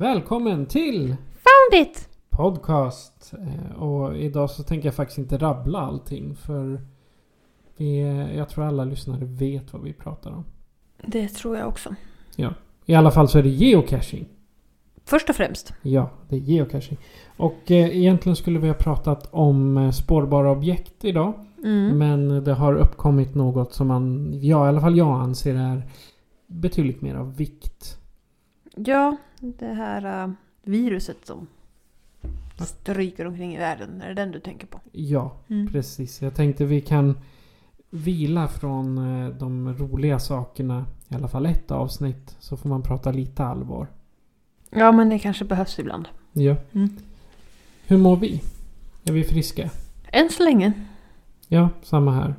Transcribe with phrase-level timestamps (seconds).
[0.00, 2.08] Välkommen till Found it!
[2.30, 3.32] podcast.
[3.32, 6.80] Eh, Och idag så tänker jag faktiskt inte rabbla allting för
[7.76, 8.00] vi,
[8.36, 10.44] jag tror alla lyssnare vet vad vi pratar om.
[11.06, 11.94] Det tror jag också.
[12.36, 12.54] Ja.
[12.86, 14.28] I alla fall så är det geocaching.
[15.04, 15.74] Först och främst.
[15.82, 16.98] Ja, det är geocaching.
[17.36, 21.32] Och eh, egentligen skulle vi ha pratat om eh, spårbara objekt idag.
[21.64, 21.98] Mm.
[21.98, 25.82] Men det har uppkommit något som man, ja i alla fall jag anser är
[26.46, 27.98] betydligt mer av vikt.
[28.76, 30.30] Ja, det här äh,
[30.62, 31.46] viruset som
[32.58, 34.02] stryker omkring i världen.
[34.02, 34.80] Är det den du tänker på?
[34.92, 35.66] Ja, Mm.
[35.72, 36.22] precis.
[36.22, 37.18] Jag tänkte vi kan
[37.90, 40.84] vila från eh, de roliga sakerna.
[41.08, 42.36] I alla fall ett avsnitt.
[42.40, 43.86] Så får man prata lite allvar.
[44.70, 46.08] Ja, men det kanske behövs ibland.
[46.32, 46.56] Ja.
[46.72, 46.88] Mm.
[47.86, 48.42] Hur mår vi?
[49.04, 49.70] Är vi friska?
[50.12, 50.72] Än så länge.
[51.48, 52.34] Ja, samma här.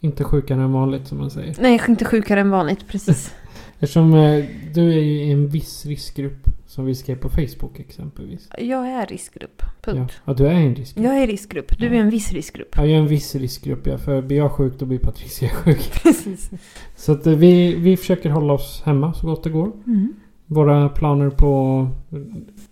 [0.00, 1.56] Inte sjukare än vanligt som man säger.
[1.60, 2.88] Nej, inte sjukare än vanligt.
[2.88, 3.34] Precis.
[3.84, 6.48] Eftersom eh, du är ju i en viss riskgrupp.
[6.66, 8.48] Som vi skrev på Facebook exempelvis.
[8.58, 9.62] jag är riskgrupp.
[9.62, 10.12] Ja, Punkt.
[10.24, 11.04] ja du är en riskgrupp.
[11.04, 11.78] Jag är riskgrupp.
[11.78, 12.68] Du är en viss riskgrupp.
[12.76, 13.98] Ja, jag är en viss riskgrupp ja.
[13.98, 16.02] För blir jag sjuk då blir Patricia sjuk.
[16.02, 16.50] Precis.
[16.96, 19.72] Så att eh, vi, vi försöker hålla oss hemma så gott det går.
[19.86, 20.14] Mm.
[20.46, 21.80] Våra planer på
[22.10, 22.18] att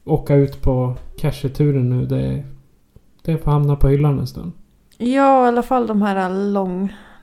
[0.05, 2.44] åka ut på casheturen nu det,
[3.23, 4.53] det får hamna på hyllan en stund.
[4.99, 6.17] Ja, i alla fall de här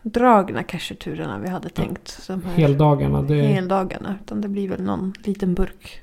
[0.03, 2.27] långdragna casheturerna vi hade tänkt.
[2.27, 3.21] De här Heldagarna.
[3.21, 4.15] Det, heldagarna.
[4.23, 6.01] Utan det blir väl någon liten burk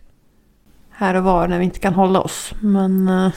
[0.90, 2.52] här och var när vi inte kan hålla oss.
[2.60, 3.32] Men eh,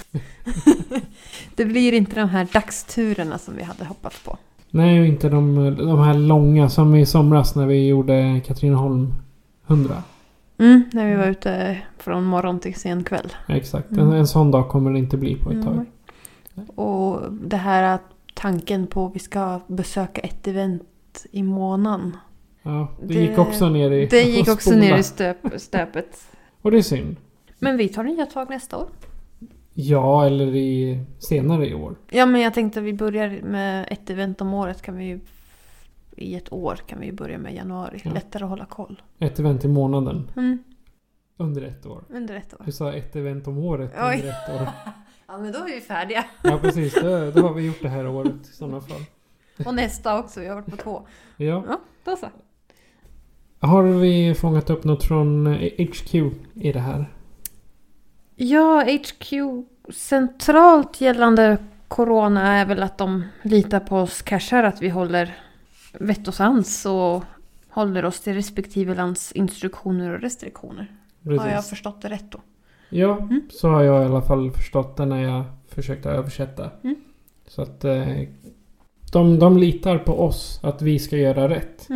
[1.56, 4.38] det blir inte de här dagsturerna som vi hade hoppats på.
[4.72, 9.14] Nej, inte de, de här långa som i somras när vi gjorde Katrineholm
[9.68, 10.03] 100.
[10.58, 13.34] Mm, när vi var ute från morgon till sen kväll.
[13.48, 13.92] Ja, exakt.
[13.92, 14.08] Mm.
[14.08, 15.86] En, en sån dag kommer det inte bli på ett tag.
[16.56, 16.69] Mm.
[16.75, 18.02] Och det här att
[18.40, 22.18] tanken på att vi ska besöka ett event i månaden.
[22.62, 26.28] Ja, det, Det- gick också ner i Det gick också ner i stöp, stöpet.
[26.62, 27.16] Och det är synd.
[27.60, 28.88] Men vi tar nya tag nästa år.
[29.74, 31.96] Ja, eller i, senare i år.
[32.12, 35.20] Ja men jag tänkte att vi börjar med ett event om året kan vi ju
[36.16, 38.02] i ett år kan vi ju börja med januari.
[38.04, 38.12] Ja.
[38.14, 39.02] Lättare att hålla koll.
[39.20, 40.32] Ett event i månaden.
[40.36, 40.64] Mm,
[41.38, 42.04] Under ett år.
[42.10, 42.62] under ett år.
[42.66, 44.16] Du sa ett event om året Oj.
[44.16, 44.68] under ett år.
[45.32, 46.26] Ja men då är vi färdiga.
[46.44, 46.94] Ja, precis.
[46.96, 49.02] Då, då har vi gjort det här året i sådana fall.
[49.66, 51.08] Och nästa också, vi har varit på två.
[51.38, 51.64] Ja.
[51.68, 52.28] Ja, då så.
[53.60, 56.16] Har vi fångat upp något från eh, HQ
[56.54, 57.14] i det här?
[58.36, 59.34] Ja, HQ
[59.94, 61.58] centralt gällande
[61.88, 65.38] Corona är väl att de litar på oss cashar att vi håller
[65.94, 67.24] vett och sans och
[67.70, 70.92] håller oss till respektive lands instruktioner och restriktioner.
[71.26, 71.70] Har jag Precis.
[71.70, 72.42] förstått det rätt då?
[72.90, 73.42] Ja, Mm.
[73.50, 76.70] så har jag i alla fall förstått det när jag försökte översätta.
[76.84, 76.96] Mm.
[77.48, 78.08] Så att eh,
[79.12, 81.88] de, de litar på oss att vi ska göra rätt.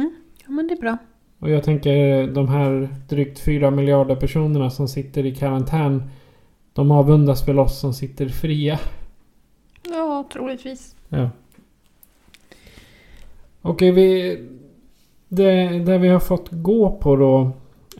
[0.45, 0.97] Ja men det är bra.
[1.39, 6.03] Och jag tänker de här drygt fyra miljarder personerna som sitter i karantän.
[6.73, 8.79] De avundas väl oss som sitter fria.
[9.89, 10.95] Ja, troligtvis.
[11.09, 11.29] Ja.
[13.61, 14.37] Okej, vi...
[15.27, 17.51] Det, det vi har fått gå på då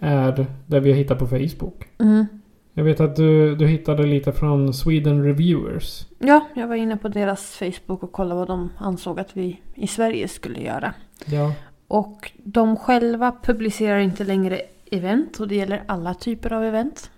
[0.02, 1.84] är det vi har hittat på Facebook.
[2.00, 2.26] Mm.
[2.74, 6.06] Jag vet att du, du hittade lite från Sweden Reviewers.
[6.20, 9.88] Ja, jag var inne på deras Facebook och kollade vad de ansåg att vi i
[9.88, 10.94] Sverige skulle göra.
[11.26, 11.54] Ja.
[11.88, 14.62] Och de själva publicerar inte längre
[14.92, 17.12] event och det gäller alla typer av event.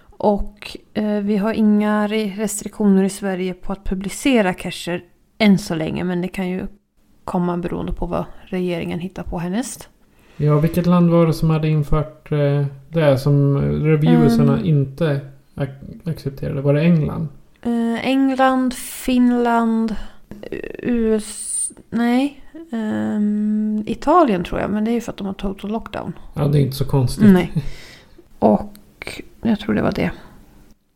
[0.00, 5.04] Och eh, vi har inga re- restriktioner i Sverige på att publicera cacher
[5.38, 6.66] än så länge men det kan ju
[7.24, 9.88] komma beroende på vad regeringen hittar på härnäst.
[10.38, 14.64] Ja, vilket land var det som hade infört eh, det som reviewersarna Mm.
[14.66, 15.20] inte
[15.54, 16.60] ac- accepterade?
[16.60, 17.28] Var det England?
[17.62, 19.96] Eh, England, Finland,
[20.82, 21.54] US...
[21.90, 22.40] Nej.
[22.72, 26.12] ehm, Italien tror jag men det är ju för att de har total lockdown.
[26.34, 27.32] Ja, det är inte så konstigt.
[27.32, 27.52] Nej.
[28.38, 30.10] Och jag tror det var det.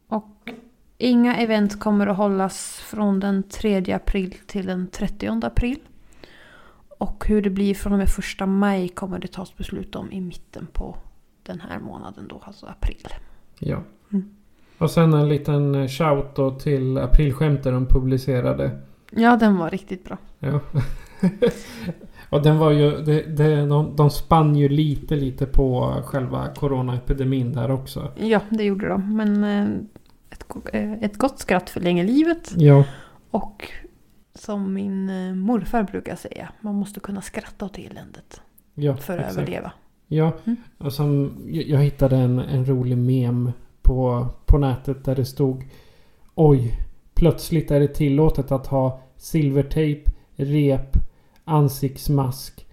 [0.09, 0.51] Och
[0.99, 5.79] inga event kommer att hållas från den 3 april till den 30 april.
[7.03, 8.09] Och hur det blir från och med
[8.43, 10.97] 1 maj kommer det tas beslut om i mitten på
[11.43, 13.07] den här månaden då, alltså april.
[13.59, 13.83] Ja.
[14.13, 14.35] Mm.
[14.79, 18.81] Och sen en liten shout då till aprilskämten de publicerade.
[19.11, 20.19] Ja, den var riktigt bra.
[20.39, 20.61] Ja.
[22.31, 27.53] och den var ju, det, det, de, de spann ju lite lite på själva coronaepidemin
[27.53, 28.13] där också.
[28.17, 29.17] Ja, det gjorde de.
[29.17, 29.69] Men eh,
[30.31, 32.53] ett, eh, ett gott skratt förlänger livet.
[32.57, 32.85] Ja.
[33.31, 33.69] Och
[34.35, 38.41] som min eh, morfar brukar säga, man måste kunna skratta åt eländet
[38.75, 39.39] Ja, för att exakt.
[39.39, 39.73] överleva.
[40.07, 40.57] Ja, Mm.
[40.79, 43.53] och som, jag, hittade en, en rolig mem
[43.83, 45.65] på, på nätet där det stod
[46.35, 46.79] Oj,
[47.15, 50.97] plötsligt är det tillåtet att ha silvertejp, rep,
[51.45, 52.67] ansiktsmask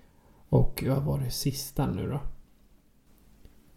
[0.49, 2.19] och vad var det sista nu då?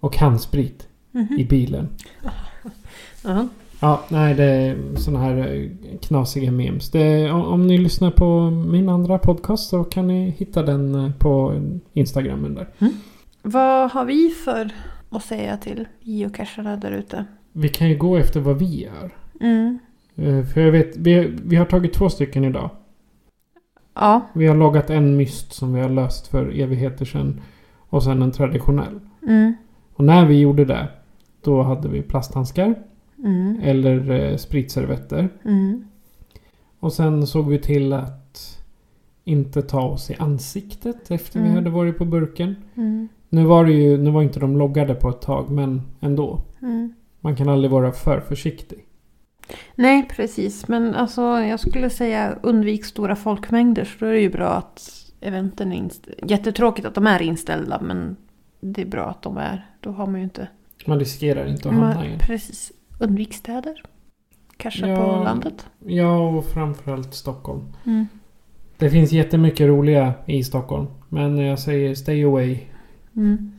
[0.01, 1.39] Och handsprit Mhm.
[1.39, 1.89] i bilen.
[3.25, 3.49] Ja.
[3.83, 6.91] Ja, nej det är såna här eh, knasiga memes.
[6.91, 11.13] Det, om, om ni lyssnar på min andra podcast så kan ni hitta den eh,
[11.19, 11.61] på
[11.93, 12.69] Instagramen där.
[13.43, 14.71] Vad har vi för
[15.11, 17.25] att säga till geocacharna där ute?
[17.53, 19.15] Vi kan ju gå efter vad vi gör.
[19.41, 19.79] Mm.
[20.17, 22.71] Eh, För jag vet, vi, vi har tagit två stycken idag.
[23.95, 24.21] Ja.
[24.33, 27.41] Vi har loggat en myst som vi har löst för evigheter sedan.
[27.89, 29.01] Och sen en traditionell.
[29.29, 29.55] Mm.
[29.95, 30.89] Och när vi gjorde det.
[31.45, 32.75] Då hade vi plasthandskar.
[33.23, 33.61] Mm.
[33.63, 35.29] Eller eh, spritservetter.
[35.45, 35.85] Mm.
[36.81, 38.59] Och sen såg vi till att
[39.25, 41.57] inte ta oss i ansiktet efter vi Mm.
[41.57, 42.57] hade varit på burken.
[42.75, 43.09] Mm.
[43.29, 46.41] Nu var det ju, nu var inte de loggade på ett tag men ändå.
[47.21, 48.85] Man kan aldrig vara för försiktig.
[49.75, 50.69] Nej, precis.
[50.69, 53.85] Men alltså, jag skulle säga undvik stora folkmängder.
[53.85, 54.91] Så då är det ju bra att
[55.21, 56.27] eventen är inställda.
[56.27, 58.17] Jättetråkigt att de är inställda, men
[58.61, 59.67] det är bra att de är.
[59.81, 60.49] Då har man ju inte...
[60.87, 62.73] Man riskerar inte att hamna i precis.
[63.03, 63.83] Undvik städer.
[64.57, 64.97] Kanske Ja.
[64.97, 65.67] på landet.
[65.87, 67.63] Ja, och framförallt Stockholm.
[67.87, 68.07] Mm.
[68.79, 70.87] Det finns jättemycket roliga i Stockholm.
[71.09, 72.59] Men jag säger stay away.
[73.17, 73.53] Mm.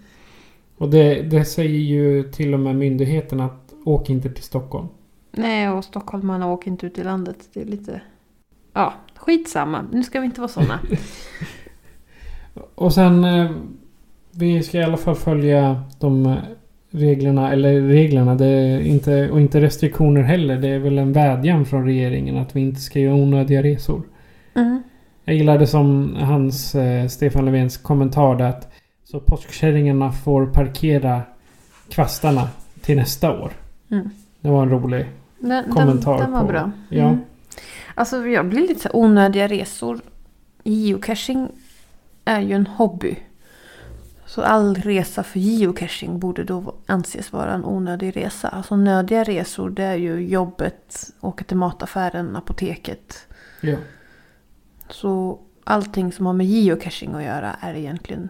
[0.78, 4.88] Och det, det säger ju till och med myndigheten att åk inte till Stockholm.
[5.32, 7.38] Nej, och stockholmarna åker inte ut i landet.
[7.54, 8.02] Det är lite...
[8.74, 9.86] Ja, skitsamma.
[9.92, 10.80] Nu ska vi inte vara sådana.
[12.76, 13.24] Och sen...
[13.24, 13.52] Eh,
[14.32, 16.38] vi ska i alla fall följa de eh,
[16.94, 17.52] reglerna.
[17.52, 18.36] Eller reglerna.
[18.36, 20.58] Det inte, och inte restriktioner heller.
[20.58, 24.02] Det är väl en vädjan från regeringen att vi inte ska göra onödiga resor.
[24.56, 24.84] Mm.
[25.26, 28.72] Jag gillade som hans, eh, Stefan Löfvens kommentar där att
[29.04, 31.22] så påskkärringarna får parkera
[31.90, 32.48] kvastarna
[32.82, 33.52] till nästa år.
[33.92, 34.10] Mm.
[34.42, 35.06] Det var en rolig.
[35.40, 36.72] Den, Kommentar den, den var på- bra.
[36.90, 37.04] ja.
[37.04, 37.18] Mm.
[37.96, 40.00] Alltså jag blir lite så onödiga resor.
[40.64, 41.48] Geocaching
[42.26, 43.16] är ju en hobby.
[44.34, 48.48] Så all resa för geocaching borde då anses vara en onödig resa.
[48.50, 53.28] Alltså nödiga resor det är ju jobbet, åka till mataffären, apoteket.
[53.62, 53.78] Ja.
[54.90, 58.30] Så allting som har med geocaching att göra är egentligen...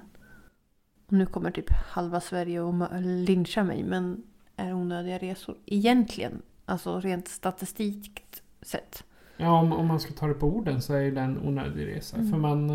[1.07, 4.23] Nu kommer typ halva Sverige och lyncha mig men
[4.55, 6.41] är onödiga resor egentligen.
[6.65, 9.03] Alltså rent statistiskt sett.
[9.37, 12.17] Ja, om, om man ska ta det på orden så är det en onödig resa.
[12.17, 12.31] Mm.
[12.31, 12.69] För man...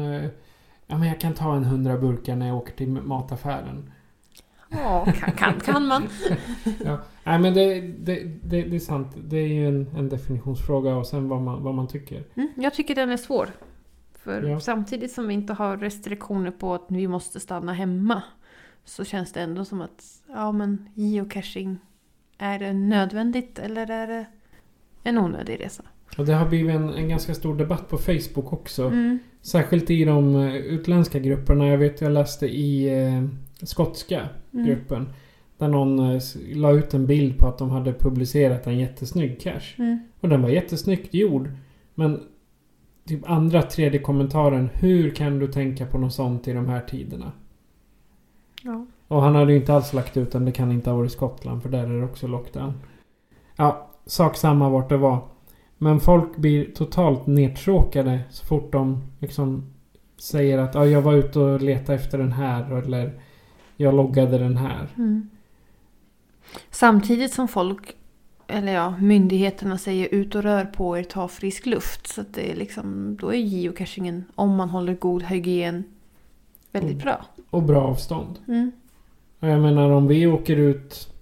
[0.90, 3.93] Ja, men jag kan ta en hundra burkar när jag åker till mataffären.
[4.70, 6.02] Ja, kan, kan, kan man.
[6.85, 6.99] Ja.
[7.25, 9.17] Nej, men det, det, det, det är sant.
[9.29, 12.25] Det är ju en, en definitionsfråga och sen vad man, vad man tycker.
[12.35, 13.49] Mm, jag tycker den är svår.
[14.14, 14.61] För Ja.
[14.61, 18.23] samtidigt som vi inte har restriktioner på att vi måste stanna hemma.
[18.85, 21.78] Så känns det ändå som att ja men geocaching.
[22.38, 24.26] Är det nödvändigt eller är det
[25.02, 25.83] en onödig resa?
[26.19, 28.87] Och det har blivit en, en ganska stor debatt på Facebook också.
[28.87, 29.19] Mm.
[29.43, 31.69] Särskilt i de eh, utländska grupperna.
[31.69, 33.25] Jag vet jag läste i eh,
[33.67, 34.67] skotska Mm.
[34.67, 35.09] gruppen.
[35.59, 36.21] Där någon eh,
[36.55, 39.75] la ut en bild på att de hade publicerat en jättesnygg cache.
[39.79, 39.99] Mm.
[40.21, 41.51] Och den var jättesnyggt gjord.
[41.95, 42.21] Men
[43.09, 44.71] typ andra, tredje kommentaren.
[44.73, 47.33] Hur kan du tänka på något sånt i de här tiderna?
[48.63, 48.87] Ja.
[49.09, 50.45] Och han hade ju inte alls lagt ut den.
[50.45, 52.73] Det kan inte ha varit Skottland för där är det också lockdown.
[53.57, 55.19] Ja, sak samma vart det var.
[55.78, 59.64] Men folk blir totalt nedtråkade så fort de liksom
[60.16, 63.20] säger att ja, jag var ute och letade efter den här eller
[63.76, 64.88] jag loggade den här.
[64.97, 65.28] Mm.
[66.70, 67.97] Samtidigt som folk,
[68.47, 72.06] eller ja, myndigheterna säger ut och rör på er, ta frisk luft.
[72.06, 75.85] Så att det är liksom, då är geocachingen, om man håller god hygien,
[76.73, 77.04] väldigt Mm.
[77.04, 77.25] bra.
[77.50, 78.38] Och bra avstånd.
[78.49, 78.73] Mm.
[79.40, 81.14] Och jag menar om vi åker ut...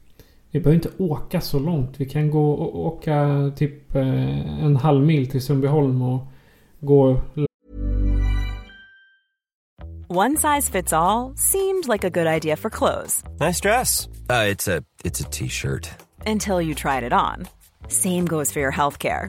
[0.56, 2.00] Vi behöver inte åka så långt.
[2.00, 6.26] Vi kan gå och åka typ eh, en halv mil till Sundbyholm och
[6.80, 7.20] gå
[10.08, 14.08] One size fits all seemed like a good idea for clothes Nice dress.
[14.30, 15.90] Uh, it's a it's a t-shirt.
[16.26, 17.46] until you tried it on.
[17.88, 19.28] Same goes for your healthcare.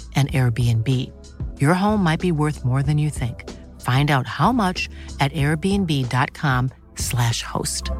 [0.21, 0.87] an Airbnb.
[1.59, 3.49] Your home might be worth more than you think.
[3.79, 7.91] Find out how much at airbnb.com/slash host.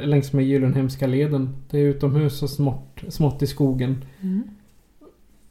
[0.00, 1.56] Längs med Gyllenhemska leden.
[1.70, 4.04] Det är utomhus och smått, smått i skogen.
[4.20, 4.42] Mm.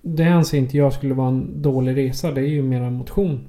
[0.02, 2.32] Det anser inte jag skulle vara en dålig resa.
[2.32, 3.48] Det är ju mera motion.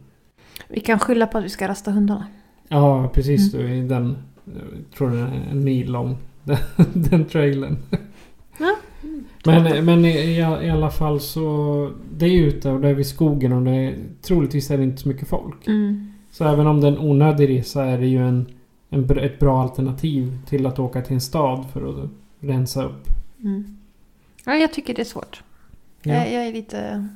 [0.68, 2.26] Vi kan skylla på att vi ska rasta hundarna.
[2.68, 3.54] Ja, precis.
[3.54, 3.72] Mm.
[3.72, 4.54] I den, jag
[4.98, 6.16] tror det är en mil lång.
[6.44, 6.58] Den,
[6.94, 7.76] den trailern.
[9.44, 11.90] Men, men i, i, alla fall så...
[12.16, 15.02] Det är ute och det är vid skogen och det är, troligtvis är det inte
[15.02, 15.66] så mycket folk.
[15.66, 16.12] Mm.
[16.30, 18.46] Så även om det är en onödig resa är det ju en,
[18.90, 23.06] en, ett bra alternativ till att åka till en stad för att rensa upp.
[23.40, 23.76] Mm.
[24.44, 25.42] Ja, jag tycker det är svårt.
[26.02, 26.14] Ja.
[26.14, 27.08] Jag, jag är lite...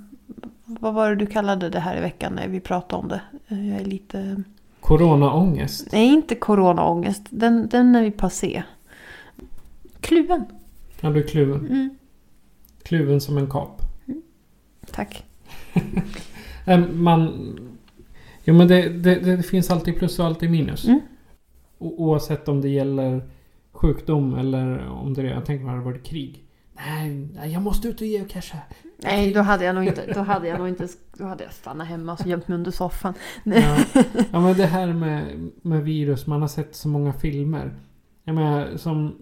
[0.64, 3.20] Vad var det du kallade det här i veckan när vi pratade om det?
[3.48, 4.42] Jag är lite...
[4.80, 5.88] Coronaångest.
[5.92, 7.22] Nej, inte coronaångest.
[7.30, 8.62] Den, den är vi passé.
[10.00, 10.44] Kluven.
[11.00, 11.66] Ja, du är kluven.
[11.66, 11.96] Mm.
[12.84, 13.82] Kluven som en kap.
[14.92, 15.24] Tack.
[16.92, 17.58] Man...
[18.44, 20.84] Jo men det, det, det finns alltid plus och alltid minus.
[20.84, 21.00] Mm.
[21.78, 23.30] O, oavsett om det gäller
[23.72, 26.44] sjukdom eller om det jag tänker mig hade varit krig.
[26.86, 28.58] Nej, jag måste ut och ge och casha.
[28.96, 30.12] Nej, då hade jag nog inte...
[30.14, 30.88] Då hade jag nog inte...
[31.12, 33.14] Då hade jag stannat hemma och gömt mig under soffan.
[33.44, 33.76] Ja.
[34.32, 37.74] ja men det här med, med virus, man har sett så många filmer.
[38.24, 39.16] Jag menar, som...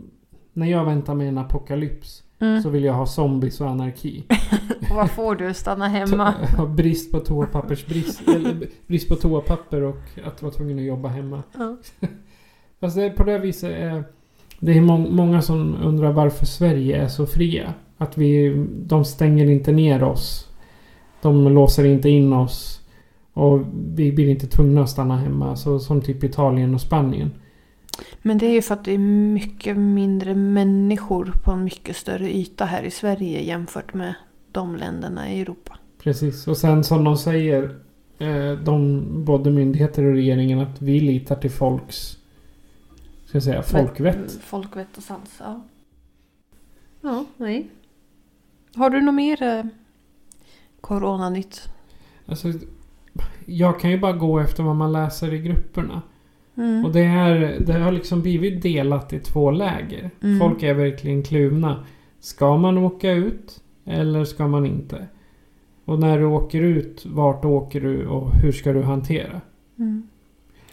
[0.53, 2.63] När jag väntar mig en apokalyps Mm.
[2.63, 4.25] så vill jag ha zombies och anarki.
[4.91, 5.55] Och vad får du?
[5.55, 6.35] Stanna hemma.
[6.77, 8.29] Brist på toapappersbrist.
[8.29, 11.43] eller brist på toapapper och att vara tvungen att jobba hemma.
[11.59, 11.77] Ja.
[12.81, 14.05] Fast det är på det viset är...
[14.61, 17.75] Det är må- många som undrar varför Sverige är så fria.
[17.99, 18.67] Att vi...
[18.87, 20.49] De stänger inte ner oss.
[21.23, 22.81] De låser inte in oss.
[23.33, 23.61] Och
[23.95, 25.57] vi blir inte tvungna att stanna hemma.
[25.57, 27.31] Så, som typ Italien och Spanien.
[28.23, 32.37] Men det är ju för att det är mycket mindre människor på en mycket större
[32.37, 34.15] yta här i Sverige jämfört med
[34.53, 35.79] de länderna i Europa.
[36.03, 36.49] Precis.
[36.49, 37.77] Och sen som de säger.
[38.19, 42.17] Eh, de, både myndigheter och regeringen att vi litar till folks...
[43.27, 44.39] Ska jag säga folkvett.
[44.43, 45.63] Folkvett och sans, ja.
[47.01, 47.71] Ja, nej.
[48.75, 49.65] Har du något mer eh,
[50.81, 51.69] coronanytt?
[52.27, 52.53] Alltså,
[53.47, 56.03] jag kan ju bara gå efter vad man läser i grupperna.
[56.61, 56.85] Mm.
[56.85, 60.11] Och det, är, det har liksom blivit delat i två läger.
[60.23, 60.39] Mm.
[60.39, 61.85] Folk är verkligen kluvna.
[62.21, 65.07] Ska man åka ut eller ska man inte?
[65.85, 69.41] Och när du åker ut, vart åker du och hur ska du hantera?
[69.79, 70.09] Mm.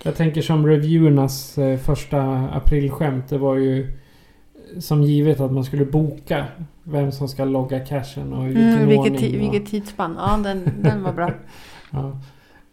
[0.04, 3.30] Jag tänker som reviewernas eh, första aprilskämt.
[3.30, 6.46] Det var ju eh, som givet att man skulle boka
[6.84, 9.40] vem som ska logga cashen och vilken Mm, vilket, ordning.
[9.40, 10.16] vilket tidsspann.
[10.20, 11.32] Ja, den, den var bra.
[11.92, 12.18] Ja.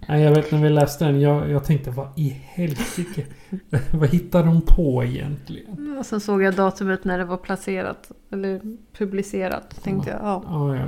[0.09, 1.21] Nej, jag vet när vi läste den.
[1.21, 3.27] Jag, jag tänkte vad i helsike.
[3.93, 5.97] vad hittar de på egentligen?
[5.99, 8.13] Och sen såg jag datumet när det var placerat.
[8.31, 8.61] Eller
[8.93, 9.83] publicerat.
[9.83, 10.43] Tänkte jag, ja.
[10.47, 10.87] Ja, ja.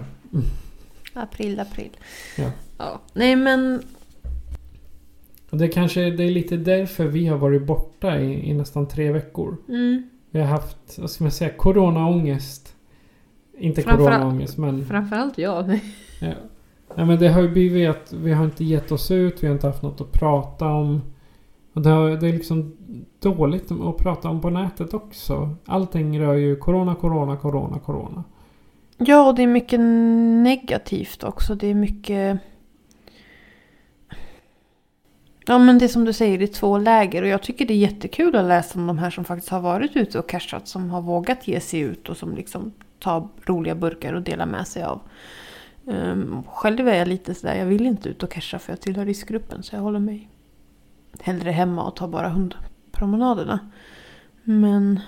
[1.22, 1.90] April, april.
[2.38, 2.50] Ja.
[2.78, 3.00] ja.
[3.12, 3.82] Nej men.
[5.50, 9.12] Och det kanske det är lite därför vi har varit borta i, i nästan tre
[9.12, 9.56] veckor.
[9.68, 12.74] Mm, Vi har haft, vad ska man säga, coronaångest.
[13.58, 14.86] Inte Framförallt- coronaångest men...
[14.86, 15.78] framförallt jag.
[16.20, 16.32] Ja.
[16.96, 19.42] Nej men det har ju blivit att vi har inte gett oss ut.
[19.42, 21.02] Vi har inte haft något att prata om.
[21.72, 22.76] Och det, har, det är liksom
[23.20, 25.54] dåligt att prata om på nätet också.
[25.66, 28.24] Allting rör ju corona, corona, corona, corona.
[28.96, 29.80] Ja, och det är mycket
[30.42, 31.54] negativt också.
[31.54, 32.38] Det är mycket...
[35.46, 37.22] Ja, men det är som du säger, det är två läger.
[37.22, 39.96] Och jag tycker det är jättekul att läsa om de här som faktiskt har varit
[39.96, 40.68] ute och cashat.
[40.68, 44.66] Som har vågat ge sig ut och som liksom tar roliga burkar och delar med
[44.66, 45.00] sig av.
[45.88, 49.04] Um, själv är jag lite sådär, jag vill inte ut och casha för jag tillhör
[49.04, 49.62] riskgruppen.
[49.62, 50.28] Så jag håller mig
[51.20, 53.58] hellre hemma och tar bara hundpromenaderna.
[54.42, 55.00] Men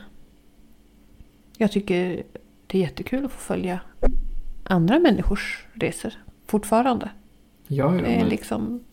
[1.56, 2.22] jag tycker
[2.66, 3.80] det är jättekul att få följa
[4.64, 6.12] andra människors resor
[6.46, 7.10] fortfarande.
[7.66, 8.84] Ja, ja, Det är men, liksom...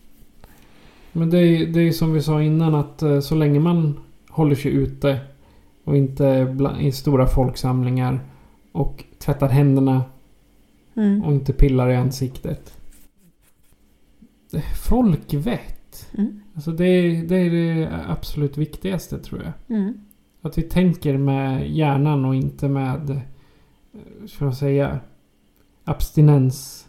[1.12, 4.00] Men det är, det är som vi sa innan att eh, så länge man
[4.30, 5.20] håller sig ute
[5.84, 8.20] och inte bla, i stora folksamlingar
[8.72, 10.04] och tvättar händerna
[10.96, 11.24] Mm.
[11.24, 12.78] och inte pillar i ansiktet.
[14.90, 16.10] Folkvett.
[16.18, 16.42] Mm.
[16.56, 19.78] Alltså det, är- det är det absolut viktigaste tror jag.
[19.78, 19.94] Mm.
[20.42, 25.00] Att vi tänker med hjärnan och inte med, eh, ska man säga,
[25.84, 26.88] abstinens.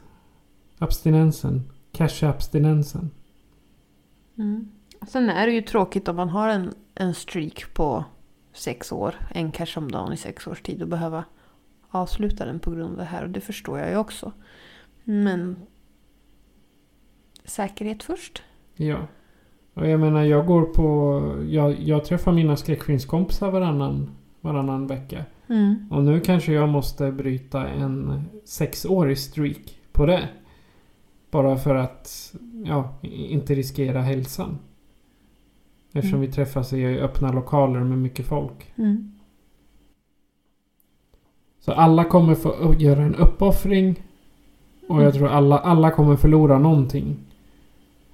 [0.79, 1.63] Abstinensen.
[1.93, 3.11] Cash-abstinensen.
[4.39, 4.69] Mm.
[5.09, 8.05] Sen är det ju tråkigt om man har en, en streak på
[8.53, 11.25] sex år, en cash om dagen i sex års tid och behöva
[11.89, 13.23] avsluta den på grund av det här.
[13.23, 14.33] Och det förstår jag ju också.
[15.05, 15.57] Men
[17.45, 18.43] säkerhet först.
[18.77, 18.97] Ja.
[19.75, 25.25] Och jag menar jag går på, jag, jag träffar mina skräckfilmskompisar varannan, varannan vecka.
[25.49, 25.89] Mm.
[25.91, 30.29] Och nu kanske jag måste bryta en sexårig streak på det.
[31.31, 34.59] Bara för att, ja, inte riskera hälsan.
[35.93, 36.21] Eftersom Mm.
[36.31, 38.73] vi träffas i öppna lokaler med mycket folk.
[38.77, 39.13] Mm.
[41.67, 44.03] Så alla kommer få göra en uppoffring.
[44.89, 45.13] Och jag Mm.
[45.13, 47.17] tror alla, alla kommer förlora någonting.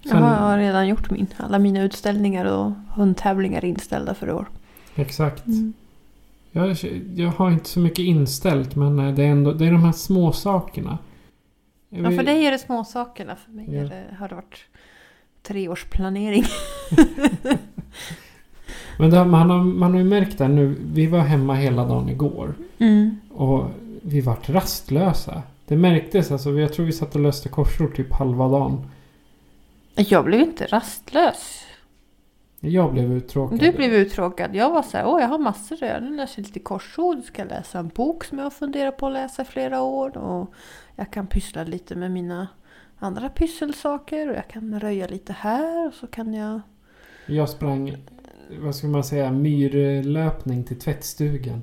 [0.08, 1.26] Sen- Jag har redan gjort min.
[1.36, 4.46] Alla mina utställningar och hundtävlingar är inställda för i år.
[4.94, 5.46] Exakt.
[5.46, 5.72] Mm.
[6.52, 6.76] Jag,
[7.16, 9.92] jag har inte så mycket inställt men eh, det är ändå det är de här
[9.92, 10.98] små sakerna.
[11.88, 13.36] Ja, för dig är det små sakerna.
[13.36, 13.82] För mig Ja.
[13.82, 14.58] det, har det varit
[15.42, 16.44] treårsplanering.
[18.98, 20.76] Men det, man, har, man har ju märkt det nu.
[20.92, 22.54] Vi var hemma hela dagen igår.
[22.78, 23.16] Mm.
[23.42, 23.70] Och
[24.02, 25.42] vi vart rastlösa.
[25.66, 26.50] Det märktes alltså.
[26.50, 28.90] Jag tror vi satt och löste korsord typ halva dagen.
[29.94, 31.64] Jag blev inte rastlös.
[32.60, 33.58] Jag blev uttråkad.
[33.58, 34.54] Du blev uttråkad.
[34.54, 36.00] Jag var så här, åh jag har massor att göra.
[36.00, 37.24] Nu läser jag lite korsord.
[37.24, 40.16] Ska läsa en bok som jag har funderat på att läsa i flera år.
[40.16, 40.54] Och
[40.96, 42.48] jag kan pyssla lite med mina
[42.98, 44.30] andra pysselsaker.
[44.30, 45.88] Och jag kan röja lite här.
[45.88, 46.60] Och så kan jag...
[47.26, 47.96] Jag sprang,
[48.60, 51.62] vad ska man säga, myrlöpning till tvättstugan.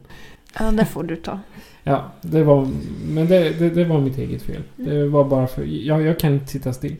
[0.60, 1.40] Ja, det får du ta.
[1.84, 2.68] Ja, det var,
[3.08, 4.62] men det, det, det var mitt eget fel.
[4.78, 4.90] Mm.
[4.92, 6.96] Det var bara för, jag, jag kan inte sitta still.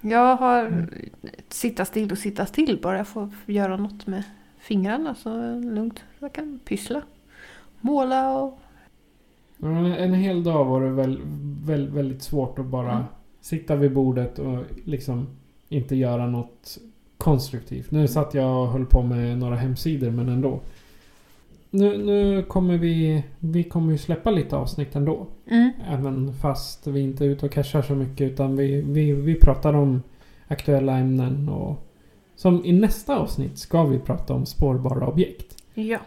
[0.00, 0.86] Jag har
[1.48, 2.78] sitta still och sitta still.
[2.82, 4.22] Bara jag får göra något med
[4.58, 6.02] fingrarna så lugnt.
[6.18, 7.02] Jag kan pyssla.
[7.80, 8.58] Måla och...
[9.56, 11.20] Men En hel dag var det väl,
[11.64, 13.04] väl, väldigt svårt att bara Mm.
[13.40, 15.26] sitta vid bordet och liksom
[15.68, 16.78] inte göra något
[17.18, 17.90] konstruktivt.
[17.90, 20.60] Nu satt jag och höll på med några hemsidor men ändå.
[21.70, 25.26] Nu, nu kommer vi, vi kommer ju släppa lite avsnitt ändå.
[25.50, 25.70] Mm.
[25.88, 29.74] Även fast vi inte är ute och cashar så mycket utan vi, vi, vi pratar
[29.74, 30.02] om
[30.46, 31.88] aktuella ämnen och
[32.36, 35.62] som i nästa avsnitt ska vi prata om spårbara objekt.
[35.74, 35.98] Ja.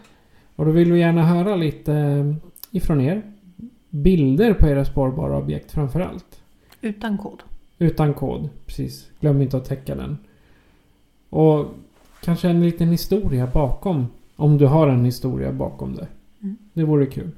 [0.55, 2.25] Och då vill vi gärna höra lite
[2.71, 3.21] ifrån er.
[3.89, 6.41] Bilder på era spårbara objekt framförallt.
[6.81, 7.43] Utan kod.
[7.79, 9.09] Utan kod, precis.
[9.19, 10.17] Glöm inte att täcka den.
[11.29, 11.65] Och
[12.23, 14.07] kanske en liten historia bakom.
[14.41, 16.07] Om du har en historia bakom det.
[16.43, 16.57] Mm.
[16.73, 17.31] Det vore kul.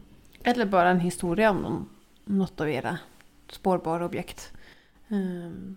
[0.43, 1.85] Eller bara en historia om någon,
[2.25, 2.97] något av era
[3.51, 4.51] spårbara objekt.
[5.09, 5.75] Ehm,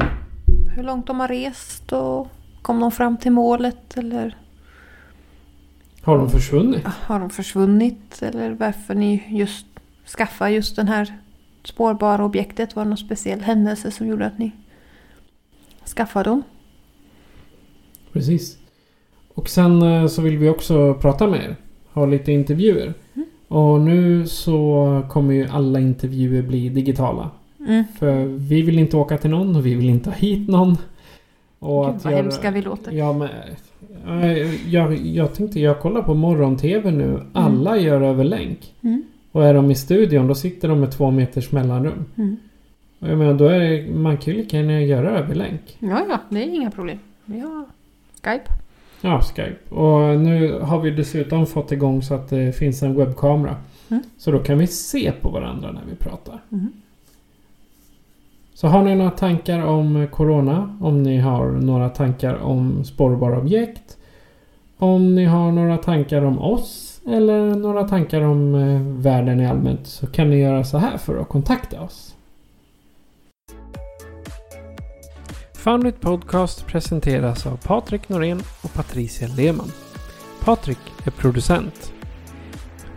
[0.76, 2.28] hur långt de har rest och
[2.62, 4.36] kom de fram till målet eller
[6.02, 6.84] Har de försvunnit?
[6.86, 9.66] har de försvunnit eller varför ni just
[10.16, 11.18] skaffade just den här
[11.64, 12.76] spårbara objektet.
[12.76, 14.52] Var det någon speciell händelse som gjorde att ni
[15.96, 16.42] skaffade dem?
[18.12, 18.58] Precis.
[19.36, 21.56] Och sen eh, så vill vi också prata med er.
[21.92, 22.94] Ha lite intervjuer.
[23.14, 23.26] Mm.
[23.48, 27.30] Och nu så kommer ju alla intervjuer bli digitala.
[27.60, 27.84] Mm.
[27.98, 30.76] För vi vill inte åka till någon och vi vill inte ha hit någon.
[31.58, 32.92] Och Gud vad hemska vi låter.
[32.92, 33.28] Ja men...
[34.22, 37.20] eh, Jag, jag tänkte, jag kollar på morgon-tv nu.
[37.32, 38.74] Alla gör över länk.
[38.82, 39.02] Mm.
[39.32, 42.04] Och är de i studion då sitter de med två meters mellanrum.
[42.16, 42.36] Mm.
[42.98, 45.76] Och jag menar då är det, man kan ju lika gärna göra över länk.
[45.78, 46.98] Ja, ja, det är inga problem.
[47.24, 47.64] Vi har
[48.22, 48.52] Skype.
[49.00, 49.74] Ja, Skype.
[49.74, 53.56] Och nu har vi dessutom fått igång så att det finns en webbkamera.
[53.88, 54.02] Mm.
[54.18, 56.40] Så då kan vi se på varandra när vi pratar.
[56.52, 56.72] Mm.
[58.54, 60.78] Så har ni några tankar om Corona?
[60.80, 63.96] Om ni har några tankar om spårbara objekt?
[64.78, 67.00] Om ni har några tankar om oss?
[67.08, 71.18] Eller några tankar om eh, världen i allmänt så kan ni göra så här för
[71.18, 72.15] att kontakta oss.
[75.66, 79.72] Foundit Podcast presenteras av Patrik Norén och Patricia Lehmann.
[80.44, 81.92] Patrik är producent.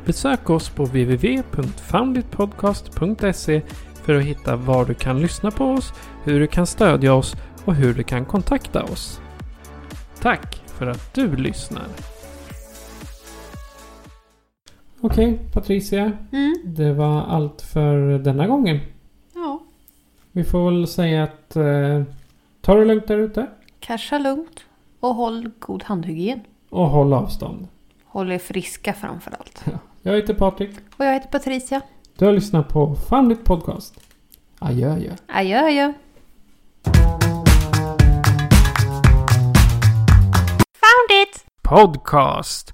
[0.06, 3.62] Besök oss på www.founditpodcast.se
[3.94, 7.76] för att hitta var du kan lyssna på oss, hur du kan stödja oss och
[7.76, 9.22] hur du kan kontakta oss.
[10.22, 11.88] Tack för att du lyssnar.
[15.02, 16.12] Okej, Patricia.
[16.32, 16.56] Mm.
[16.66, 18.80] Det var allt för denna gången.
[19.34, 19.60] Ja,
[20.32, 22.04] Vi får väl säga att eh,
[22.62, 23.48] ta det lugnt där ute.
[23.80, 24.60] Casha lugnt
[25.00, 26.41] och håll god handhygien.
[26.69, 27.67] Och håll avstånd.
[28.06, 29.63] Håll er friska framför allt.
[30.02, 30.72] Jag heter Patrik.
[30.98, 31.82] Och jag heter Patricia.
[32.17, 32.95] Du har lyssnat på
[33.32, 34.00] It Podcast.
[34.60, 35.12] Adjö, adjö.
[35.28, 35.93] Adjö adjö.
[40.82, 41.45] Found it!
[41.63, 42.74] Podcast.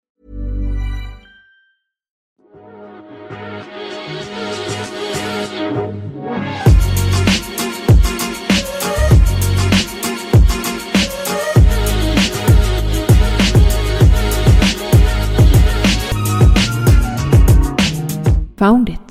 [18.61, 19.10] Found it.